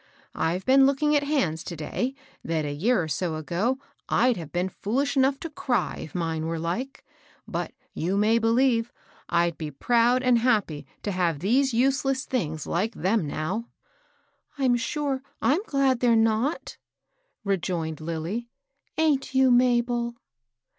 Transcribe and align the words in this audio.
I've 0.33 0.65
been 0.65 0.87
looking 0.87 1.15
at 1.15 1.21
hands 1.21 1.63
to 1.63 1.75
day, 1.75 2.15
that, 2.43 2.65
a 2.65 2.73
year 2.73 3.03
or 3.03 3.07
so 3.07 3.35
ago, 3.35 3.77
I'd 4.09 4.35
have 4.35 4.51
been 4.51 4.67
foolish 4.67 5.15
enough 5.15 5.39
to 5.41 5.49
cry 5.51 5.97
if 5.97 6.15
mine 6.15 6.47
were 6.47 6.57
like; 6.57 7.05
but, 7.47 7.71
you 7.93 8.17
may 8.17 8.39
beheve, 8.39 8.87
I'd 9.29 9.59
be 9.59 9.69
proud 9.69 10.23
and 10.23 10.39
happy 10.39 10.87
to 11.03 11.11
have 11.11 11.37
these 11.37 11.75
useless 11.75 12.25
things 12.25 12.65
like 12.65 12.95
them 12.95 13.27
now."" 13.27 13.65
I'm 14.57 14.75
sure 14.75 15.21
I'm 15.39 15.61
glad 15.67 15.99
they're 15.99 16.15
not," 16.15 16.77
rejoined 17.43 18.01
Lilly, 18.01 18.49
—"aint 18.97 19.35
you, 19.35 19.51
Mabel 19.51 20.15